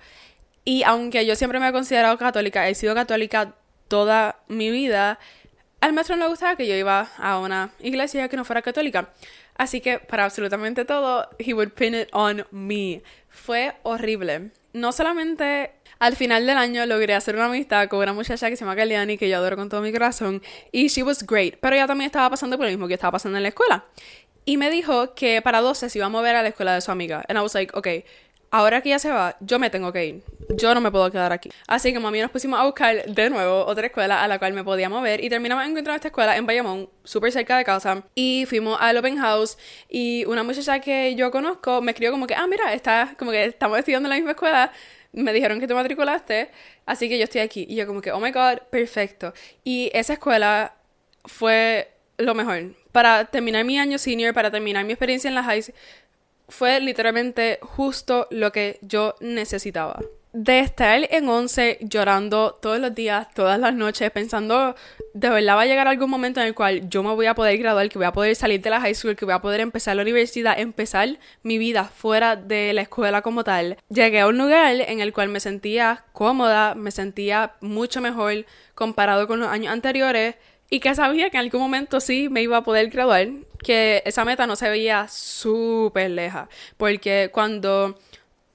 Y 0.64 0.84
aunque 0.84 1.26
yo 1.26 1.36
siempre 1.36 1.60
me 1.60 1.68
he 1.68 1.72
considerado 1.72 2.18
católica, 2.18 2.68
he 2.70 2.76
sido 2.76 2.96
católica 2.96 3.54
toda 3.88 4.40
mi 4.48 4.72
vida, 4.72 5.20
al 5.82 5.94
maestro 5.94 6.16
no 6.16 6.24
le 6.24 6.30
gustaba 6.30 6.56
que 6.56 6.68
yo 6.68 6.76
iba 6.76 7.12
a 7.18 7.40
una 7.40 7.72
iglesia 7.80 8.28
que 8.28 8.38
no 8.38 8.46
fuera 8.46 8.62
católica. 8.62 9.10
Así 9.56 9.82
que 9.82 10.00
para 10.00 10.26
absolutamente 10.26 10.84
todo, 10.84 11.30
he 11.38 11.54
would 11.54 11.70
pin 11.70 11.94
it 11.96 12.10
on 12.12 12.46
me. 12.52 13.04
Fue 13.30 13.74
horrible. 13.84 14.52
No 14.76 14.92
solamente 14.92 15.72
al 16.00 16.18
final 16.18 16.46
del 16.46 16.58
año 16.58 16.86
logré 16.86 17.14
hacer 17.14 17.36
una 17.36 17.46
amistad 17.46 17.88
con 17.88 18.00
una 18.00 18.12
muchacha 18.12 18.50
que 18.50 18.58
se 18.58 18.66
llama 18.66 18.76
Galiani, 18.76 19.18
que 19.18 19.30
yo 19.30 19.38
adoro 19.38 19.56
con 19.56 19.70
todo 19.70 19.80
mi 19.80 19.94
corazón, 19.94 20.42
y 20.74 20.88
she 20.88 21.02
was 21.02 21.26
great, 21.26 21.56
pero 21.62 21.78
ella 21.78 21.88
también 21.88 22.08
estaba 22.08 22.30
pasando 22.30 22.58
por 22.58 22.66
lo 22.66 22.72
mismo 22.72 22.86
que 22.90 22.96
estaba 22.96 23.14
pasando 23.14 23.38
en 23.38 23.44
la 23.44 23.50
escuela. 23.50 23.86
Y 24.44 24.58
me 24.58 24.70
dijo 24.70 25.16
que 25.16 25.42
para 25.42 25.62
12 25.62 25.90
se 25.90 25.98
iba 25.98 26.08
a 26.08 26.10
mover 26.10 26.36
a 26.36 26.44
la 26.44 26.50
escuela 26.50 26.76
de 26.76 26.82
su 26.82 26.92
amiga. 26.92 27.24
And 27.30 27.40
I 27.40 27.42
was 27.42 27.56
like, 27.56 27.76
okay, 27.76 28.04
ahora 28.56 28.82
que 28.82 28.90
ella 28.90 29.00
se 29.00 29.12
va, 29.12 29.36
yo 29.42 29.60
me 29.60 29.70
tengo 29.70 29.92
que 29.92 30.06
ir. 30.06 30.24
Yo 30.58 30.74
no 30.74 30.80
me 30.80 30.90
puedo 30.90 31.12
quedar 31.12 31.34
aquí. 31.34 31.50
Así 31.68 31.92
que 31.92 32.00
mami 32.00 32.22
nos 32.22 32.32
pusimos 32.32 32.58
a 32.58 32.64
buscar 32.64 33.06
de 33.06 33.30
nuevo 33.30 33.66
otra 33.66 33.88
escuela 33.88 34.24
a 34.24 34.28
la 34.28 34.40
cual 34.40 34.54
me 34.54 34.64
podía 34.64 34.88
mover 34.88 35.22
y 35.22 35.30
terminamos 35.30 35.66
encontrando 35.66 35.96
esta 35.96 36.08
escuela 36.08 36.38
en 36.38 36.46
Bayamón, 36.46 36.90
súper 37.04 37.34
cerca 37.34 37.58
de 37.58 37.66
casa. 37.66 38.04
Y 38.16 38.46
fuimos 38.48 38.78
al 38.80 38.96
open 38.98 39.18
house 39.18 39.58
y 39.90 40.24
una 40.26 40.44
muchacha 40.44 40.80
que 40.80 41.16
yo 41.16 41.32
conozco 41.32 41.82
me 41.82 41.92
escribió 41.92 42.12
como 42.12 42.28
que, 42.28 42.36
ah, 42.36 42.48
mira, 42.48 42.74
está, 42.74 43.16
como 43.20 43.32
que 43.32 43.44
estamos 43.46 43.78
estudiando 43.78 44.08
en 44.08 44.12
la 44.12 44.16
misma 44.16 44.32
escuela 44.32 44.72
me 45.12 45.32
dijeron 45.32 45.62
que 45.62 45.68
te 45.68 45.74
matriculaste, 45.74 46.52
así 46.86 47.08
que 47.08 47.18
yo 47.18 47.24
estoy 47.24 47.42
aquí. 47.42 47.66
Y 47.70 47.76
yo 47.76 47.88
como 47.88 48.02
que, 48.02 48.12
oh 48.12 48.20
my 48.20 48.32
god, 48.32 48.60
perfecto. 48.70 49.34
Y 49.64 49.90
esa 49.94 50.14
escuela 50.14 50.76
fue 51.24 51.90
lo 52.18 52.36
mejor. 52.36 52.74
Para 52.92 53.26
terminar 53.26 53.64
mi 53.66 53.78
año 53.78 53.98
senior, 53.98 54.34
para 54.34 54.52
terminar 54.52 54.86
mi 54.86 54.94
experiencia 54.94 55.28
en 55.28 55.36
la 55.36 55.44
high, 55.44 55.64
fue 56.48 56.80
literalmente 56.80 57.60
justo 57.62 58.28
lo 58.32 58.52
que 58.52 58.80
yo 58.82 59.16
necesitaba 59.20 60.00
de 60.36 60.60
estar 60.60 61.08
en 61.12 61.30
11 61.30 61.78
llorando 61.80 62.52
todos 62.62 62.78
los 62.78 62.94
días, 62.94 63.34
todas 63.34 63.58
las 63.58 63.74
noches, 63.74 64.12
pensando 64.12 64.76
de 65.14 65.30
verdad 65.30 65.56
va 65.56 65.62
a 65.62 65.66
llegar 65.66 65.88
algún 65.88 66.10
momento 66.10 66.42
en 66.42 66.48
el 66.48 66.54
cual 66.54 66.90
yo 66.90 67.04
me 67.04 67.16
voy 67.16 67.28
a 67.28 67.36
poder 67.36 67.58
graduar, 67.58 67.88
que 67.88 67.98
voy 67.98 68.06
a 68.06 68.12
poder 68.12 68.36
salir 68.36 68.62
de 68.62 68.70
la 68.70 68.82
high 68.82 68.94
school, 68.94 69.16
que 69.16 69.24
voy 69.24 69.34
a 69.34 69.40
poder 69.40 69.62
empezar 69.62 69.96
la 69.96 70.02
universidad, 70.02 70.60
empezar 70.60 71.08
mi 71.42 71.58
vida 71.58 71.86
fuera 71.86 72.36
de 72.36 72.74
la 72.74 72.82
escuela 72.82 73.22
como 73.22 73.46
tal. 73.46 73.78
Llegué 73.88 74.20
a 74.20 74.28
un 74.28 74.38
lugar 74.38 74.76
en 74.76 75.00
el 75.00 75.14
cual 75.14 75.30
me 75.30 75.40
sentía 75.40 76.04
cómoda, 76.12 76.76
me 76.76 76.92
sentía 76.92 77.54
mucho 77.62 78.02
mejor 78.02 78.46
comparado 78.74 79.28
con 79.28 79.40
los 79.40 79.48
años 79.48 79.72
anteriores 79.72 80.36
y 80.76 80.82
que 80.82 80.94
sabía 80.94 81.30
que 81.30 81.38
en 81.38 81.44
algún 81.44 81.62
momento 81.62 82.02
sí 82.02 82.28
me 82.28 82.42
iba 82.42 82.58
a 82.58 82.64
poder 82.66 82.90
graduar, 82.90 83.30
que 83.64 84.04
esa 84.06 84.26
meta 84.26 84.46
no 84.46 84.58
se 84.58 84.70
veía 84.70 85.08
súper 85.08 86.12
leja, 86.12 86.50
porque 86.76 87.30
cuando 87.32 87.98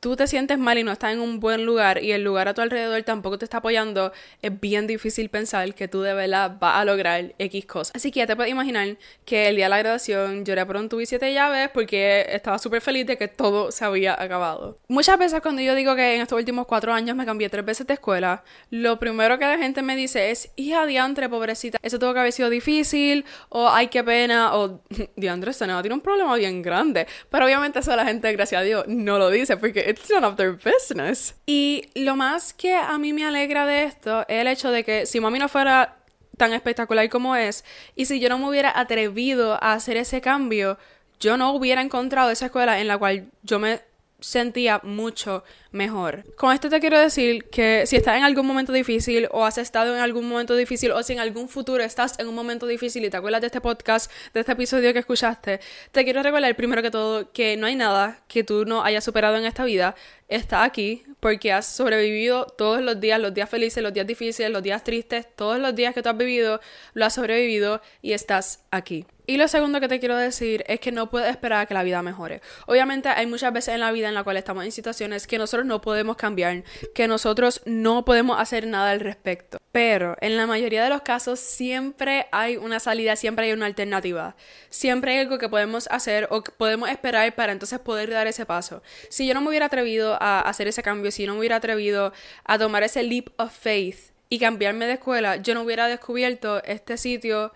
tú 0.00 0.16
te 0.16 0.26
sientes 0.26 0.58
mal 0.58 0.78
y 0.78 0.82
no 0.82 0.92
estás 0.92 1.12
en 1.12 1.20
un 1.20 1.40
buen 1.40 1.66
lugar 1.66 2.02
y 2.02 2.12
el 2.12 2.24
lugar 2.24 2.48
a 2.48 2.54
tu 2.54 2.62
alrededor 2.62 3.02
tampoco 3.02 3.38
te 3.38 3.44
está 3.44 3.58
apoyando, 3.58 4.12
es 4.40 4.58
bien 4.58 4.86
difícil 4.86 5.28
pensar 5.28 5.74
que 5.74 5.88
tú 5.88 6.00
de 6.00 6.14
verdad 6.14 6.56
vas 6.58 6.76
a 6.76 6.84
lograr 6.86 7.34
X 7.38 7.66
cosas. 7.66 7.92
Así 7.94 8.10
que 8.10 8.20
ya 8.20 8.26
te 8.26 8.34
puedes 8.34 8.50
imaginar 8.50 8.96
que 9.26 9.48
el 9.48 9.56
día 9.56 9.66
de 9.66 9.70
la 9.70 9.78
graduación 9.78 10.44
lloré 10.44 10.64
por 10.64 10.76
un 10.76 10.88
tubo 10.88 11.02
y 11.02 11.06
siete 11.06 11.32
llaves 11.34 11.68
porque 11.72 12.26
estaba 12.30 12.58
súper 12.58 12.80
feliz 12.80 13.06
de 13.06 13.18
que 13.18 13.28
todo 13.28 13.70
se 13.70 13.84
había 13.84 14.20
acabado. 14.20 14.78
Muchas 14.88 15.18
veces 15.18 15.40
cuando 15.42 15.60
yo 15.60 15.74
digo 15.74 15.94
que 15.94 16.14
en 16.14 16.22
estos 16.22 16.38
últimos 16.38 16.66
cuatro 16.66 16.94
años 16.94 17.14
me 17.14 17.26
cambié 17.26 17.50
tres 17.50 17.64
veces 17.64 17.86
de 17.86 17.94
escuela, 17.94 18.42
lo 18.70 18.98
primero 18.98 19.38
que 19.38 19.44
la 19.44 19.58
gente 19.58 19.82
me 19.82 19.96
dice 19.96 20.30
es, 20.30 20.50
hija 20.56 20.86
diantre, 20.86 21.28
pobrecita, 21.28 21.78
eso 21.82 21.98
tuvo 21.98 22.14
que 22.14 22.20
haber 22.20 22.32
sido 22.32 22.48
difícil, 22.48 23.26
o 23.50 23.68
ay, 23.68 23.88
qué 23.88 24.02
pena, 24.02 24.56
o 24.56 24.82
diantre, 25.16 25.50
este 25.50 25.66
tiene 25.66 25.94
un 25.94 26.00
problema 26.00 26.34
bien 26.36 26.62
grande. 26.62 27.06
Pero 27.28 27.44
obviamente 27.44 27.80
eso 27.80 27.94
la 27.94 28.06
gente, 28.06 28.32
gracias 28.32 28.62
a 28.62 28.64
Dios, 28.64 28.84
no 28.88 29.18
lo 29.18 29.28
dice 29.28 29.58
porque 29.58 29.89
it's 29.90 30.10
none 30.10 30.24
of 30.24 30.36
their 30.36 30.52
business. 30.52 31.34
Y 31.46 31.90
lo 31.94 32.16
más 32.16 32.52
que 32.52 32.74
a 32.74 32.96
mí 32.98 33.12
me 33.12 33.24
alegra 33.24 33.66
de 33.66 33.84
esto 33.84 34.22
es 34.28 34.40
el 34.40 34.46
hecho 34.46 34.70
de 34.70 34.84
que 34.84 35.06
si 35.06 35.20
mami 35.20 35.38
no 35.38 35.48
fuera 35.48 35.96
tan 36.36 36.52
espectacular 36.52 37.08
como 37.10 37.36
es, 37.36 37.64
y 37.96 38.06
si 38.06 38.18
yo 38.20 38.28
no 38.28 38.38
me 38.38 38.48
hubiera 38.48 38.78
atrevido 38.78 39.62
a 39.62 39.74
hacer 39.74 39.96
ese 39.96 40.20
cambio, 40.20 40.78
yo 41.20 41.36
no 41.36 41.52
hubiera 41.52 41.82
encontrado 41.82 42.30
esa 42.30 42.46
escuela 42.46 42.80
en 42.80 42.88
la 42.88 42.96
cual 42.96 43.30
yo 43.42 43.58
me 43.58 43.80
sentía 44.20 44.80
mucho 44.82 45.44
mejor. 45.72 46.24
Con 46.36 46.52
esto 46.52 46.68
te 46.68 46.80
quiero 46.80 46.98
decir 46.98 47.44
que 47.44 47.84
si 47.86 47.96
estás 47.96 48.16
en 48.16 48.24
algún 48.24 48.46
momento 48.46 48.72
difícil 48.72 49.28
o 49.30 49.44
has 49.44 49.58
estado 49.58 49.94
en 49.94 50.00
algún 50.00 50.28
momento 50.28 50.56
difícil 50.56 50.92
o 50.92 51.02
si 51.02 51.12
en 51.12 51.20
algún 51.20 51.48
futuro 51.48 51.82
estás 51.82 52.18
en 52.18 52.28
un 52.28 52.34
momento 52.34 52.66
difícil 52.66 53.04
y 53.04 53.10
te 53.10 53.16
acuerdas 53.16 53.40
de 53.40 53.48
este 53.48 53.60
podcast, 53.60 54.10
de 54.34 54.40
este 54.40 54.52
episodio 54.52 54.92
que 54.92 55.00
escuchaste, 55.00 55.60
te 55.92 56.04
quiero 56.04 56.22
recordar 56.22 56.54
primero 56.56 56.82
que 56.82 56.90
todo 56.90 57.32
que 57.32 57.56
no 57.56 57.66
hay 57.66 57.76
nada 57.76 58.20
que 58.28 58.44
tú 58.44 58.64
no 58.64 58.82
hayas 58.82 59.04
superado 59.04 59.36
en 59.36 59.44
esta 59.44 59.64
vida. 59.64 59.94
Está 60.28 60.62
aquí 60.62 61.02
porque 61.18 61.52
has 61.52 61.66
sobrevivido 61.66 62.46
todos 62.46 62.80
los 62.82 63.00
días, 63.00 63.20
los 63.20 63.34
días 63.34 63.48
felices, 63.48 63.82
los 63.82 63.92
días 63.92 64.06
difíciles, 64.06 64.50
los 64.50 64.62
días 64.62 64.84
tristes, 64.84 65.26
todos 65.36 65.58
los 65.58 65.74
días 65.74 65.94
que 65.94 66.02
tú 66.02 66.08
has 66.08 66.16
vivido, 66.16 66.60
lo 66.94 67.04
has 67.04 67.14
sobrevivido 67.14 67.80
y 68.02 68.12
estás 68.12 68.60
aquí. 68.70 69.06
Y 69.30 69.36
lo 69.36 69.46
segundo 69.46 69.78
que 69.78 69.86
te 69.86 70.00
quiero 70.00 70.16
decir 70.16 70.64
es 70.66 70.80
que 70.80 70.90
no 70.90 71.08
puedes 71.08 71.30
esperar 71.30 71.60
a 71.60 71.66
que 71.66 71.72
la 71.72 71.84
vida 71.84 72.02
mejore. 72.02 72.40
Obviamente 72.66 73.08
hay 73.10 73.26
muchas 73.26 73.52
veces 73.52 73.74
en 73.74 73.78
la 73.78 73.92
vida 73.92 74.08
en 74.08 74.14
la 74.16 74.24
cual 74.24 74.36
estamos 74.36 74.64
en 74.64 74.72
situaciones 74.72 75.28
que 75.28 75.38
nosotros 75.38 75.64
no 75.64 75.80
podemos 75.80 76.16
cambiar, 76.16 76.64
que 76.96 77.06
nosotros 77.06 77.60
no 77.64 78.04
podemos 78.04 78.40
hacer 78.40 78.66
nada 78.66 78.90
al 78.90 78.98
respecto. 78.98 79.58
Pero 79.70 80.16
en 80.20 80.36
la 80.36 80.48
mayoría 80.48 80.82
de 80.82 80.90
los 80.90 81.02
casos 81.02 81.38
siempre 81.38 82.26
hay 82.32 82.56
una 82.56 82.80
salida, 82.80 83.14
siempre 83.14 83.46
hay 83.46 83.52
una 83.52 83.66
alternativa. 83.66 84.34
Siempre 84.68 85.12
hay 85.12 85.18
algo 85.18 85.38
que 85.38 85.48
podemos 85.48 85.86
hacer 85.92 86.26
o 86.32 86.42
que 86.42 86.50
podemos 86.50 86.90
esperar 86.90 87.32
para 87.36 87.52
entonces 87.52 87.78
poder 87.78 88.10
dar 88.10 88.26
ese 88.26 88.46
paso. 88.46 88.82
Si 89.10 89.28
yo 89.28 89.34
no 89.34 89.42
me 89.42 89.50
hubiera 89.50 89.66
atrevido 89.66 90.20
a 90.20 90.40
hacer 90.40 90.66
ese 90.66 90.82
cambio, 90.82 91.12
si 91.12 91.24
no 91.26 91.34
me 91.34 91.38
hubiera 91.38 91.54
atrevido 91.54 92.12
a 92.42 92.58
tomar 92.58 92.82
ese 92.82 93.04
leap 93.04 93.28
of 93.36 93.56
faith 93.56 94.10
y 94.28 94.40
cambiarme 94.40 94.86
de 94.86 94.94
escuela, 94.94 95.36
yo 95.36 95.54
no 95.54 95.62
hubiera 95.62 95.86
descubierto 95.86 96.60
este 96.64 96.96
sitio 96.96 97.52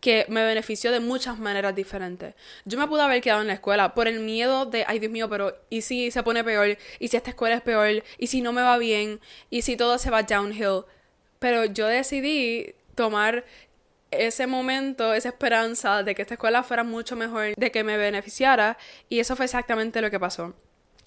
que 0.00 0.26
me 0.28 0.44
benefició 0.44 0.92
de 0.92 1.00
muchas 1.00 1.38
maneras 1.38 1.74
diferentes. 1.74 2.34
Yo 2.64 2.78
me 2.78 2.86
pude 2.86 3.02
haber 3.02 3.20
quedado 3.20 3.42
en 3.42 3.48
la 3.48 3.54
escuela 3.54 3.94
por 3.94 4.08
el 4.08 4.20
miedo 4.20 4.66
de, 4.66 4.84
ay 4.86 4.98
Dios 4.98 5.12
mío, 5.12 5.28
pero 5.28 5.56
¿y 5.70 5.82
si 5.82 6.10
se 6.10 6.22
pone 6.22 6.44
peor? 6.44 6.78
¿Y 6.98 7.08
si 7.08 7.16
esta 7.16 7.30
escuela 7.30 7.56
es 7.56 7.62
peor? 7.62 8.02
¿Y 8.18 8.26
si 8.28 8.40
no 8.40 8.52
me 8.52 8.62
va 8.62 8.78
bien? 8.78 9.20
¿Y 9.50 9.62
si 9.62 9.76
todo 9.76 9.98
se 9.98 10.10
va 10.10 10.22
downhill? 10.22 10.84
Pero 11.38 11.64
yo 11.64 11.86
decidí 11.86 12.74
tomar 12.94 13.44
ese 14.10 14.46
momento, 14.46 15.14
esa 15.14 15.28
esperanza 15.28 16.02
de 16.02 16.14
que 16.14 16.22
esta 16.22 16.34
escuela 16.34 16.62
fuera 16.62 16.82
mucho 16.82 17.16
mejor, 17.16 17.54
de 17.56 17.70
que 17.70 17.84
me 17.84 17.96
beneficiara, 17.96 18.78
y 19.08 19.20
eso 19.20 19.36
fue 19.36 19.44
exactamente 19.44 20.00
lo 20.00 20.10
que 20.10 20.18
pasó. 20.18 20.54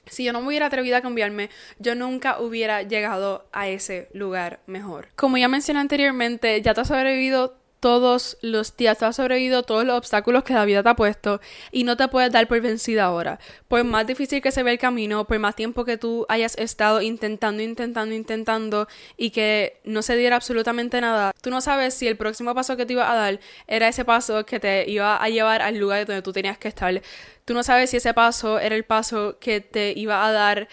Si 0.07 0.23
yo 0.23 0.33
no 0.33 0.41
me 0.41 0.47
hubiera 0.47 0.65
atrevido 0.65 0.97
a 0.97 1.01
cambiarme, 1.01 1.49
yo 1.79 1.95
nunca 1.95 2.39
hubiera 2.39 2.81
llegado 2.81 3.47
a 3.51 3.67
ese 3.67 4.09
lugar 4.13 4.59
mejor. 4.65 5.09
Como 5.15 5.37
ya 5.37 5.47
mencioné 5.47 5.79
anteriormente, 5.79 6.61
ya 6.61 6.73
te 6.73 6.81
has 6.81 6.87
sobrevivido 6.87 7.60
todos 7.81 8.37
los 8.41 8.77
días, 8.77 8.97
tú 8.99 9.05
has 9.05 9.15
sobrevivido 9.15 9.63
todos 9.63 9.83
los 9.83 9.97
obstáculos 9.97 10.43
que 10.43 10.53
la 10.53 10.65
vida 10.65 10.83
te 10.83 10.89
ha 10.89 10.95
puesto 10.95 11.41
y 11.71 11.83
no 11.83 11.97
te 11.97 12.07
puedes 12.07 12.31
dar 12.31 12.47
por 12.47 12.61
vencida 12.61 13.05
ahora. 13.05 13.39
Por 13.67 13.83
más 13.83 14.05
difícil 14.05 14.39
que 14.41 14.51
se 14.51 14.61
ve 14.61 14.71
el 14.71 14.77
camino, 14.77 15.25
por 15.25 15.39
más 15.39 15.55
tiempo 15.55 15.83
que 15.83 15.97
tú 15.97 16.25
hayas 16.29 16.55
estado 16.57 17.01
intentando, 17.01 17.63
intentando, 17.63 18.13
intentando 18.13 18.87
y 19.17 19.31
que 19.31 19.81
no 19.83 20.03
se 20.03 20.15
diera 20.15 20.35
absolutamente 20.35 21.01
nada, 21.01 21.33
tú 21.41 21.49
no 21.49 21.59
sabes 21.59 21.95
si 21.95 22.07
el 22.07 22.17
próximo 22.17 22.53
paso 22.53 22.77
que 22.77 22.85
te 22.85 22.93
iba 22.93 23.11
a 23.11 23.15
dar 23.15 23.39
era 23.67 23.87
ese 23.87 24.05
paso 24.05 24.45
que 24.45 24.59
te 24.59 24.87
iba 24.87 25.17
a 25.17 25.29
llevar 25.29 25.63
al 25.63 25.77
lugar 25.77 26.05
donde 26.05 26.21
tú 26.21 26.31
tenías 26.31 26.59
que 26.59 26.67
estar. 26.67 27.01
Tú 27.45 27.55
no 27.55 27.63
sabes 27.63 27.89
si 27.89 27.97
ese 27.97 28.13
paso 28.13 28.59
era 28.59 28.75
el 28.75 28.83
paso 28.83 29.37
que 29.39 29.59
te 29.59 29.93
iba 29.97 30.23
a 30.23 30.31
dar 30.31 30.67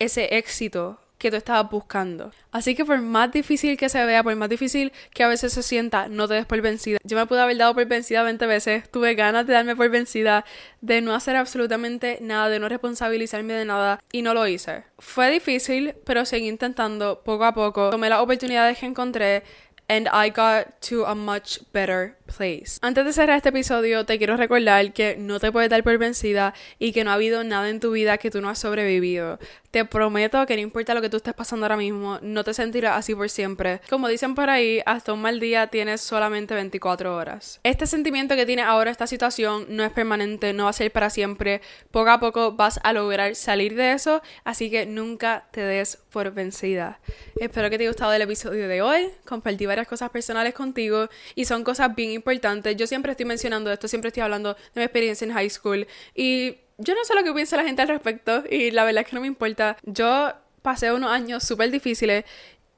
ese 0.00 0.36
éxito 0.36 0.98
que 1.24 1.30
tú 1.30 1.38
estabas 1.38 1.70
buscando. 1.70 2.32
Así 2.52 2.74
que 2.74 2.84
por 2.84 3.00
más 3.00 3.32
difícil 3.32 3.78
que 3.78 3.88
se 3.88 4.04
vea, 4.04 4.22
por 4.22 4.36
más 4.36 4.50
difícil 4.50 4.92
que 5.14 5.24
a 5.24 5.28
veces 5.28 5.54
se 5.54 5.62
sienta, 5.62 6.06
no 6.06 6.28
te 6.28 6.34
des 6.34 6.44
por 6.44 6.60
vencida. 6.60 6.98
Yo 7.02 7.16
me 7.16 7.24
pude 7.24 7.40
haber 7.40 7.56
dado 7.56 7.72
por 7.72 7.86
vencida 7.86 8.22
20 8.22 8.46
veces, 8.46 8.90
tuve 8.90 9.14
ganas 9.14 9.46
de 9.46 9.54
darme 9.54 9.74
por 9.74 9.88
vencida, 9.88 10.44
de 10.82 11.00
no 11.00 11.14
hacer 11.14 11.36
absolutamente 11.36 12.18
nada, 12.20 12.50
de 12.50 12.58
no 12.58 12.68
responsabilizarme 12.68 13.54
de 13.54 13.64
nada 13.64 14.00
y 14.12 14.20
no 14.20 14.34
lo 14.34 14.46
hice. 14.46 14.84
Fue 14.98 15.30
difícil, 15.30 15.94
pero 16.04 16.26
seguí 16.26 16.46
intentando 16.46 17.22
poco 17.24 17.46
a 17.46 17.54
poco. 17.54 17.88
Tomé 17.88 18.10
las 18.10 18.20
oportunidades 18.20 18.76
que 18.76 18.84
encontré 18.84 19.44
and 19.88 20.08
I 20.08 20.28
got 20.28 20.80
to 20.82 21.04
a 21.04 21.14
much 21.14 21.58
better 21.72 22.16
place. 22.36 22.78
Antes 22.82 23.04
de 23.04 23.12
cerrar 23.12 23.36
este 23.36 23.48
episodio, 23.50 24.04
te 24.04 24.18
quiero 24.18 24.36
recordar 24.36 24.92
que 24.92 25.16
no 25.16 25.40
te 25.40 25.52
puedes 25.52 25.70
dar 25.70 25.82
por 25.82 25.96
vencida 25.98 26.54
y 26.78 26.92
que 26.92 27.04
no 27.04 27.10
ha 27.10 27.14
habido 27.14 27.44
nada 27.44 27.68
en 27.70 27.80
tu 27.80 27.92
vida 27.92 28.18
que 28.18 28.30
tú 28.30 28.40
no 28.40 28.48
has 28.48 28.58
sobrevivido. 28.58 29.38
Te 29.70 29.84
prometo 29.84 30.46
que 30.46 30.54
no 30.54 30.62
importa 30.62 30.94
lo 30.94 31.00
que 31.00 31.10
tú 31.10 31.16
estés 31.16 31.34
pasando 31.34 31.66
ahora 31.66 31.76
mismo, 31.76 32.18
no 32.22 32.44
te 32.44 32.54
sentirás 32.54 32.96
así 32.96 33.14
por 33.14 33.28
siempre. 33.28 33.80
Como 33.90 34.06
dicen 34.08 34.34
por 34.34 34.48
ahí, 34.48 34.80
hasta 34.86 35.12
un 35.12 35.20
mal 35.20 35.40
día 35.40 35.66
tienes 35.66 36.00
solamente 36.00 36.54
24 36.54 37.16
horas. 37.16 37.58
Este 37.64 37.86
sentimiento 37.86 38.36
que 38.36 38.46
tienes 38.46 38.66
ahora, 38.66 38.90
esta 38.90 39.06
situación, 39.06 39.66
no 39.70 39.82
es 39.82 39.90
permanente, 39.90 40.52
no 40.52 40.64
va 40.64 40.70
a 40.70 40.74
ser 40.74 40.92
para 40.92 41.10
siempre. 41.10 41.60
Poco 41.90 42.10
a 42.10 42.20
poco 42.20 42.52
vas 42.52 42.78
a 42.84 42.92
lograr 42.92 43.34
salir 43.34 43.74
de 43.74 43.92
eso, 43.92 44.22
así 44.44 44.70
que 44.70 44.86
nunca 44.86 45.48
te 45.50 45.62
des 45.62 45.98
por 46.10 46.32
vencida. 46.32 47.00
Espero 47.40 47.68
que 47.68 47.76
te 47.76 47.82
haya 47.82 47.90
gustado 47.90 48.12
el 48.12 48.22
episodio 48.22 48.68
de 48.68 48.80
hoy. 48.80 49.08
Compartí 49.24 49.66
varias 49.66 49.88
cosas 49.88 50.10
personales 50.10 50.54
contigo 50.54 51.08
y 51.34 51.46
son 51.46 51.64
cosas 51.64 51.94
bien 51.94 52.12
importante. 52.24 52.74
Yo 52.76 52.86
siempre 52.86 53.12
estoy 53.12 53.26
mencionando 53.26 53.70
esto, 53.70 53.88
siempre 53.88 54.08
estoy 54.08 54.22
hablando 54.22 54.54
de 54.54 54.80
mi 54.80 54.82
experiencia 54.82 55.26
en 55.26 55.32
high 55.32 55.50
school 55.50 55.86
y 56.14 56.56
yo 56.78 56.94
no 56.94 57.04
sé 57.04 57.14
lo 57.14 57.22
que 57.22 57.32
piensa 57.32 57.56
la 57.56 57.64
gente 57.64 57.82
al 57.82 57.88
respecto 57.88 58.42
y 58.50 58.70
la 58.70 58.84
verdad 58.84 59.02
es 59.02 59.08
que 59.08 59.14
no 59.14 59.20
me 59.20 59.26
importa. 59.26 59.76
Yo 59.84 60.32
pasé 60.62 60.92
unos 60.92 61.10
años 61.10 61.44
súper 61.44 61.70
difíciles 61.70 62.24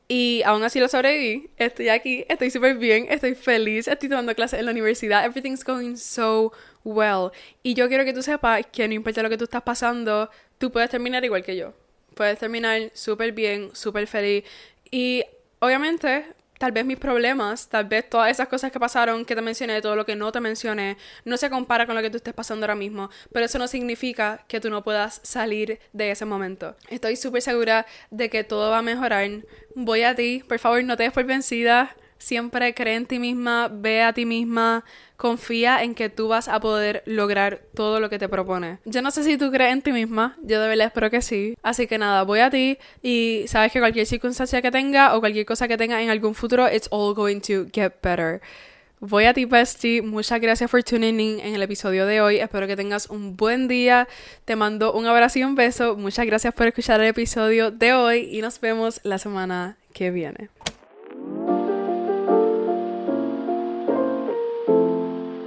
y 0.09 0.43
aún 0.45 0.63
así 0.63 0.81
lo 0.81 0.89
sobreviví. 0.89 1.51
Estoy 1.57 1.89
aquí, 1.89 2.25
estoy 2.29 2.51
súper 2.51 2.77
bien, 2.77 3.07
estoy 3.09 3.35
feliz, 3.35 3.89
estoy 3.89 4.09
tomando 4.09 4.35
clases 4.35 4.61
en 4.61 4.67
la 4.67 4.73
universidad. 4.73 5.25
Everything's 5.25 5.65
going 5.65 5.97
so 5.97 6.53
well. 6.85 7.31
Y 7.63 7.75
yo 7.75 7.89
quiero 7.89 8.05
que 8.05 8.13
tú 8.13 8.23
sepas 8.23 8.67
que 8.67 8.87
no 8.89 8.95
importa 8.95 9.23
lo 9.23 9.31
que 9.31 9.39
tú 9.39 9.45
estás 9.45 9.63
pasando, 9.63 10.31
tú 10.59 10.71
puedes 10.71 10.91
terminar 10.91 11.25
igual 11.25 11.43
que 11.43 11.57
yo. 11.57 11.73
Puedes 12.15 12.39
terminar 12.39 12.91
súper 12.95 13.33
bien, 13.33 13.71
súper 13.75 14.07
feliz. 14.07 14.45
Y 14.91 15.25
obviamente 15.59 16.25
tal 16.59 16.73
vez 16.73 16.85
mis 16.85 16.99
problemas, 16.99 17.69
tal 17.69 17.85
vez 17.85 18.09
todas 18.09 18.31
esas 18.31 18.49
cosas 18.49 18.73
que 18.73 18.81
pasaron, 18.81 19.25
que 19.25 19.35
te 19.35 19.43
mencioné, 19.43 19.81
todo 19.81 19.97
lo 19.97 20.07
que 20.07 20.17
no 20.17 20.33
te 20.33 20.41
mencioné, 20.41 20.97
no 21.25 21.37
se 21.37 21.51
compara 21.51 21.87
con 21.87 21.95
lo 21.95 22.03
que 22.03 22.11
tú 22.11 22.17
estés 22.17 22.35
pasando 22.35 22.65
ahora 22.65 22.75
mismo, 22.75 23.11
pero 23.33 23.47
eso 23.47 23.59
no 23.59 23.69
significa 23.69 24.45
que 24.49 24.61
tú 24.61 24.71
no 24.71 24.83
puedas 24.83 25.21
salir 25.23 25.79
de 25.93 26.11
ese 26.11 26.25
momento. 26.25 26.77
Estoy 26.89 27.17
súper 27.17 27.43
segura 27.43 27.87
de 28.11 28.31
que 28.31 28.45
todo 28.45 28.71
va 28.71 28.79
a 28.79 28.83
mejorar. 28.83 29.17
Voy 29.75 30.03
a 30.03 30.15
ti, 30.15 30.43
por 30.47 30.59
favor, 30.59 30.83
no 30.85 30.97
te 30.97 31.05
des 31.05 31.13
por 31.13 31.25
vencida 31.25 31.97
Siempre 32.19 32.75
cree 32.75 32.97
en 32.97 33.07
ti 33.07 33.19
misma, 33.19 33.69
ve 33.73 34.03
a 34.03 34.13
ti 34.13 34.25
misma, 34.25 34.85
confía 35.17 35.83
en 35.83 35.95
que 35.95 36.09
tú 36.09 36.29
vas 36.29 36.49
a 36.49 36.61
poder 36.61 37.03
lograr 37.07 37.61
todo 37.75 38.01
lo 38.01 38.09
que 38.11 38.19
te 38.19 38.29
propone. 38.29 38.79
Yo 38.85 39.03
no 39.03 39.11
sé 39.11 39.23
si 39.23 39.37
tú 39.37 39.51
crees 39.51 39.73
en 39.73 39.83
ti 39.83 39.93
misma, 39.93 40.37
yo 40.43 40.61
de 40.61 40.69
verdad 40.69 40.87
espero 40.87 41.11
que 41.11 41.23
sí. 41.23 41.57
Así 41.63 41.87
que 41.87 41.99
nada, 41.99 42.23
voy 42.23 42.41
a 42.41 42.51
ti 42.51 42.79
y 43.03 43.45
sabes 43.49 43.73
que 43.73 43.81
cualquier 43.81 44.07
circunstancia 44.07 44.63
que 44.63 44.71
tenga 44.71 45.15
o 45.17 45.21
cualquier 45.21 45.47
cosa 45.47 45.69
que 45.69 45.77
tenga 45.77 46.03
en 46.03 46.11
algún 46.11 46.35
futuro, 46.35 46.69
it's 46.69 46.89
all 46.91 47.15
going 47.15 47.41
to 47.41 47.67
get 47.73 47.93
better. 48.03 48.41
Voy 48.99 49.27
a 49.27 49.35
ti, 49.35 49.45
Bestie. 49.45 50.01
Muchas 50.01 50.41
gracias 50.41 50.71
por 50.71 50.83
tuning 50.83 51.21
in 51.21 51.41
en 51.41 51.55
el 51.55 51.63
episodio 51.63 52.07
de 52.07 52.23
hoy. 52.23 52.39
Espero 52.39 52.67
que 52.67 52.77
tengas 52.77 53.11
un 53.11 53.37
buen 53.37 53.69
día. 53.69 54.09
Te 54.47 54.57
mando 54.57 54.95
un 54.95 55.07
abrazo 55.07 55.39
y 55.39 55.45
un 55.45 55.55
beso. 55.55 55.97
Muchas 55.97 56.25
gracias 56.25 56.55
por 56.55 56.67
escuchar 56.67 57.01
el 57.03 57.09
episodio 57.09 57.71
de 57.71 57.93
hoy 57.93 58.29
y 58.33 58.41
nos 58.41 58.59
vemos 58.59 59.01
la 59.03 59.19
semana 59.19 59.77
que 59.93 60.11
viene. 60.11 60.49